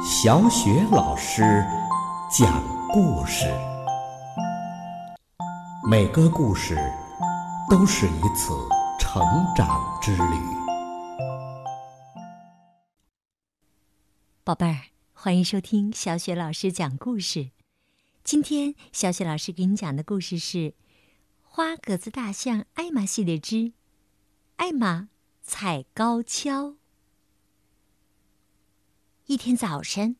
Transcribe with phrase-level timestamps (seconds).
[0.00, 1.42] 小雪老师
[2.30, 3.46] 讲故事，
[5.90, 6.76] 每个故事
[7.68, 8.54] 都是一次
[9.00, 9.20] 成
[9.56, 10.22] 长之旅。
[14.44, 14.78] 宝贝儿，
[15.12, 17.50] 欢迎收听小雪老师讲故事。
[18.22, 20.58] 今天小雪老师给你讲的故事是
[21.42, 23.72] 《花格子大象艾玛系列之
[24.56, 25.08] 艾玛
[25.42, 26.66] 踩高跷》。
[29.28, 30.16] 一天早晨，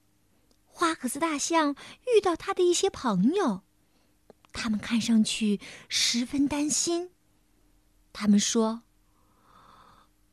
[0.66, 1.74] 花格子大象
[2.14, 3.62] 遇到他的一些朋友，
[4.52, 5.58] 他们看上去
[5.88, 7.10] 十分担心。
[8.12, 8.82] 他们说：“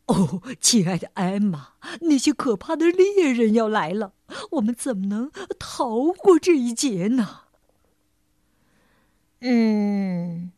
[0.08, 4.14] 哦，亲爱的艾玛，那些可怕的猎人要来了，
[4.52, 7.44] 我们怎么能逃过这一劫呢？”
[9.40, 10.52] 嗯，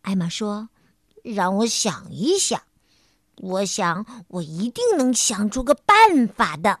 [0.00, 0.70] 艾玛说
[1.22, 2.62] ：“让我想一想，
[3.36, 6.80] 我想我一定能想出个办法的。”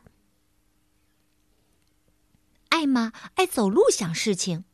[2.78, 4.64] 艾玛爱走路想事情，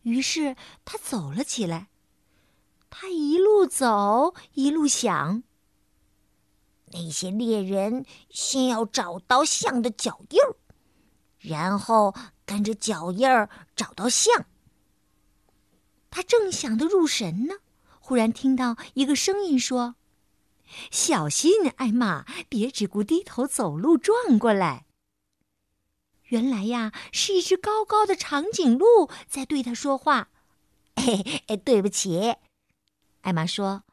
[0.00, 1.90] 于是他走了起来。
[2.88, 5.42] 他一路走一路想：
[6.86, 10.56] 那些猎人先要找到象的脚印儿，
[11.38, 12.14] 然后
[12.46, 14.46] 跟着脚印儿找到象。
[16.08, 17.56] 他正想得入神呢，
[18.00, 19.96] 忽然听到一个声音说
[20.90, 24.83] ：“小心，艾玛，别只顾低头走路撞过来。”
[26.34, 30.30] 原来呀，是一只高高的长颈鹿在对他说话。
[30.98, 31.22] 嘿，
[31.58, 32.34] 对不起，
[33.20, 33.84] 艾玛说：“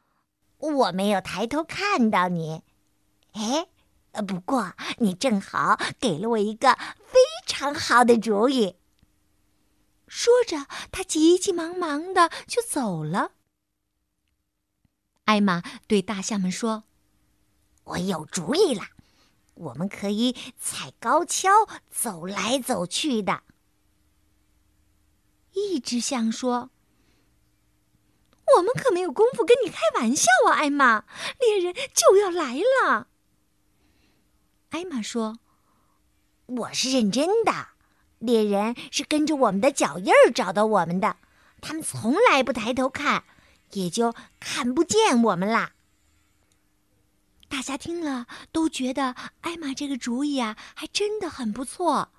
[0.58, 2.62] 我没有抬头看到你。”
[3.34, 3.68] 哎，
[4.26, 8.74] 不过你正好给了我一个非常好的主意。
[10.08, 13.30] 说着，他急急忙忙的就走了。
[15.26, 16.82] 艾玛对大象们说
[17.84, 18.82] ：“我有主意了。”
[19.62, 23.42] 我们可以踩高跷走来走去的。
[25.52, 26.70] 一只象说
[28.56, 31.04] ：“我们可没有功夫跟你开玩笑啊，艾玛！
[31.38, 33.06] 猎人就要来了。”
[34.70, 35.38] 艾玛说
[36.46, 37.68] ：“我是认真的，
[38.18, 41.16] 猎人是跟着我们的脚印儿找到我们的，
[41.60, 43.24] 他们从来不抬头看，
[43.72, 45.72] 也就看不见我们啦。”
[47.52, 52.10] 大家听了都觉得艾玛这个主意啊，还真的很不错。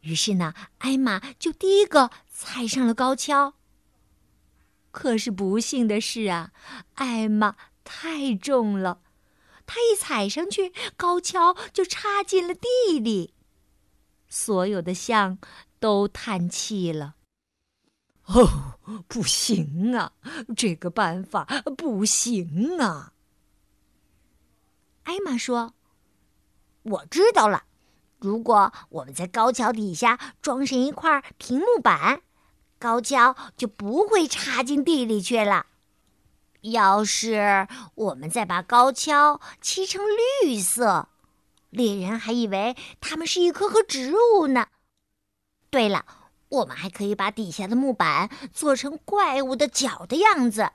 [0.00, 3.54] 于是呢，艾玛就第一个踩上了高跷。
[4.90, 6.50] 可是不幸的是啊，
[6.94, 9.02] 艾玛太重了，
[9.66, 13.34] 她一踩上去，高跷就插进了地里。
[14.28, 15.38] 所有的象
[15.78, 17.14] 都叹气了。
[18.24, 20.12] 哦，不行啊，
[20.56, 21.44] 这个办法
[21.76, 23.12] 不行啊。
[25.04, 25.74] 艾玛说
[26.82, 27.64] ：“我知道了，
[28.18, 32.22] 如果我们在高桥底下装上一块平木板，
[32.78, 35.66] 高跷就不会插进地里去了。
[36.62, 40.02] 要是我们再把高跷漆成
[40.42, 41.10] 绿色，
[41.68, 44.68] 猎人还以为它们是一棵棵植物呢。
[45.68, 46.06] 对了，
[46.48, 50.70] 我们还可以把底下的木板做成怪物的脚的样子。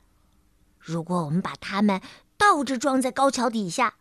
[0.78, 2.00] 如果我们把它们
[2.38, 3.96] 倒着装在高桥底下。”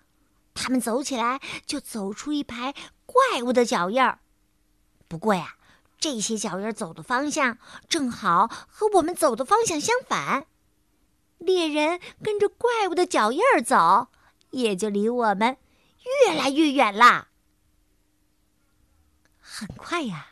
[0.61, 2.75] 他们走起来就走出一排
[3.07, 4.19] 怪物的脚印儿，
[5.07, 5.55] 不过呀，
[6.01, 7.59] 这些脚印儿走的方向
[7.89, 10.49] 正好和我们走的方向相反。
[11.39, 14.09] 猎人跟着怪物的脚印儿走，
[14.51, 15.59] 也就离我们
[16.27, 17.29] 越来越远啦。
[19.39, 20.31] 很快呀，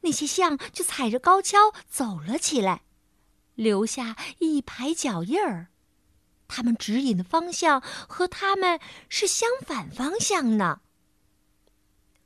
[0.00, 2.84] 那些象就踩着高跷走了起来，
[3.54, 5.68] 留下一排脚印儿。
[6.48, 10.80] 他们指引的方向和他们是相反方向呢。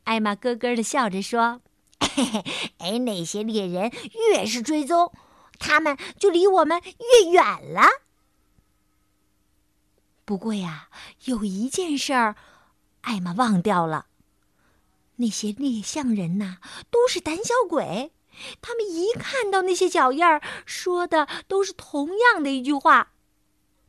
[0.04, 1.60] 艾玛咯咯的笑着说
[2.00, 2.44] ：“嘿嘿，
[2.78, 3.92] 哎，那些猎人
[4.30, 5.12] 越是追踪，
[5.58, 7.82] 他们就离我们越远了。
[10.24, 10.88] 不过呀，
[11.24, 12.36] 有一件事儿，
[13.02, 14.06] 艾玛忘掉了。
[15.16, 16.58] 那些猎象人呐，
[16.90, 18.12] 都是胆小鬼，
[18.60, 23.12] 他们一看到那些脚印儿，说的都是同样的一句话。”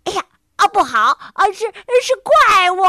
[0.06, 0.26] 哎呀，
[0.56, 1.00] 啊不好，
[1.34, 1.66] 啊是
[2.02, 2.82] 是怪物！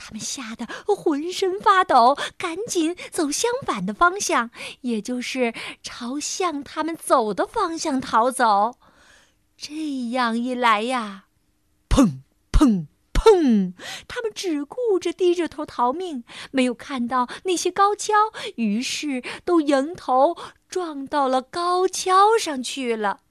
[0.00, 4.50] 他们吓得浑身发抖，赶紧走相反的方向，
[4.82, 8.76] 也就是朝向他们走的方向逃走。
[9.56, 11.24] 这样一来呀，
[11.88, 12.20] 砰
[12.52, 13.74] 砰砰！
[14.06, 16.22] 他们只顾着低着头逃命，
[16.52, 18.14] 没有看到那些高跷，
[18.54, 20.36] 于是都迎头
[20.68, 23.22] 撞到了高跷上去了。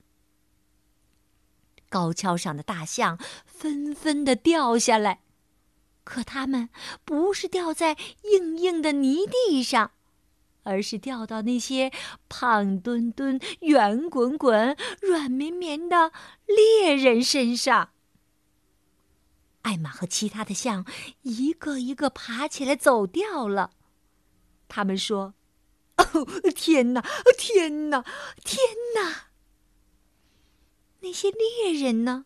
[1.89, 5.21] 高跷上的大象纷纷的掉下来，
[6.03, 6.69] 可它们
[7.05, 9.91] 不是掉在硬硬的泥地上，
[10.63, 11.91] 而是掉到那些
[12.29, 16.11] 胖墩墩、圆滚滚、软绵绵的
[16.45, 17.91] 猎人身上。
[19.63, 20.85] 艾玛和其他的象
[21.23, 23.71] 一个一个爬起来走掉了。
[24.69, 25.33] 他们说
[25.97, 26.25] ：“哦，
[26.55, 27.03] 天哪！
[27.37, 28.03] 天哪！
[28.43, 28.59] 天
[28.95, 29.26] 哪！”
[31.07, 32.25] 那些猎人呢？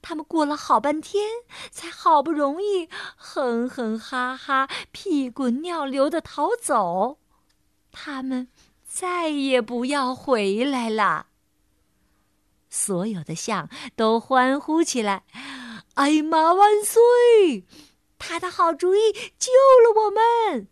[0.00, 1.28] 他们过了好半天，
[1.70, 7.18] 才好不容易哼哼哈哈、屁滚尿流的逃走。
[7.92, 8.48] 他们
[8.82, 11.26] 再也不要回来了。
[12.70, 15.24] 所有的象都欢呼起来
[15.94, 17.66] ：“艾玛万岁！
[18.18, 19.52] 他的好主意救
[19.84, 20.66] 了我们。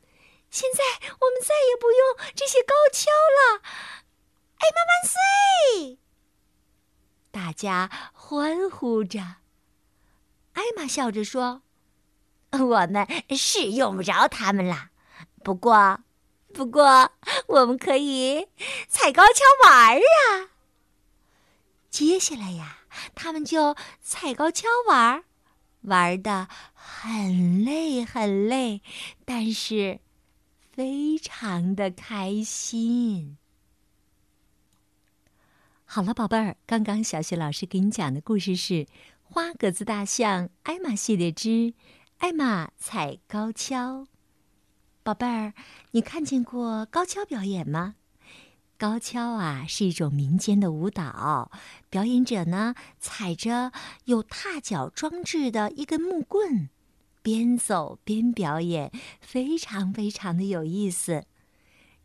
[0.51, 3.61] 现在我们再也不用这些高跷了。
[4.57, 5.99] 艾玛万岁！”
[7.53, 9.21] 大家欢呼着。
[10.55, 11.61] 艾玛笑着说
[12.53, 13.07] ：“我们
[13.37, 14.89] 是用不着他们了，
[15.45, 16.01] 不过，
[16.55, 17.13] 不过
[17.49, 18.49] 我们可以
[18.89, 20.49] 踩高跷玩儿啊。
[21.91, 22.79] 接下来呀，
[23.15, 25.25] 他们就踩高跷玩儿，
[25.83, 28.81] 玩的很累很累，
[29.27, 30.01] 但是
[30.73, 33.37] 非常的开心。”
[35.95, 38.73] 好了，宝贝儿，刚刚小雪老师给你讲的故事是
[39.25, 41.75] 《花格子大象艾玛系列之
[42.17, 44.01] 艾玛踩高跷》。
[45.03, 45.53] 宝贝儿，
[45.91, 47.97] 你看见过高跷表演吗？
[48.79, 51.51] 高跷啊，是一种民间的舞蹈，
[51.91, 53.71] 表演者呢踩着
[54.07, 56.71] 有踏脚装置的一根木棍，
[57.21, 58.91] 边走边表演，
[59.21, 61.27] 非常非常的有意思。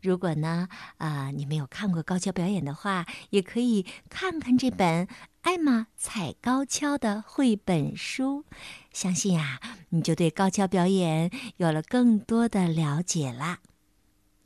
[0.00, 0.68] 如果呢，
[0.98, 5.06] 啊，你没有看过高跷表演的话，也可以看看这本
[5.42, 8.44] 《艾玛踩高跷》的绘本书，
[8.92, 13.58] 相信呀，你就对高跷表演有了更多的了解啦。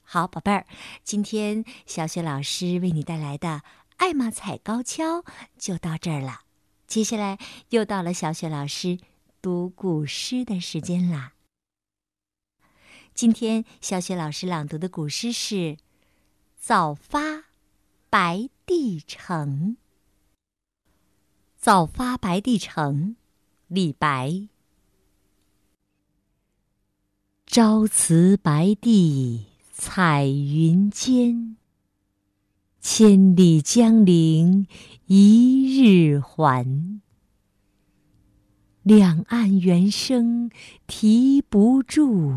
[0.02, 0.66] 好，宝贝儿，
[1.04, 3.48] 今天小雪老师为你带来的
[3.96, 5.22] 《艾玛踩高跷》
[5.58, 6.40] 就到这儿了，
[6.86, 7.38] 接下来
[7.70, 8.98] 又到了小雪老师
[9.40, 11.32] 读古诗的时间啦。
[13.14, 15.54] 今天小雪老师朗读的古诗是
[16.56, 17.44] 《早发
[18.08, 19.76] 白帝城》。
[21.56, 23.14] 早发白帝城，
[23.68, 24.48] 李白。
[27.46, 31.56] 朝辞白帝彩云间，
[32.80, 34.66] 千里江陵
[35.06, 37.00] 一日还。
[38.82, 40.50] 两岸猿声
[40.86, 42.36] 啼不住。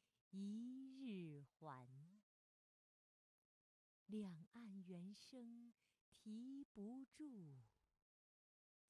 [4.11, 5.71] 两岸猿声
[6.11, 7.63] 啼不住，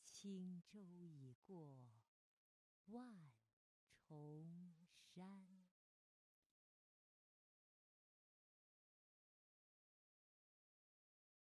[0.04, 1.94] 轻舟已过
[2.86, 3.32] 万
[4.00, 5.51] 重山。